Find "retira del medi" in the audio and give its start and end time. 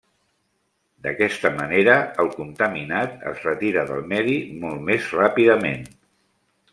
3.49-4.39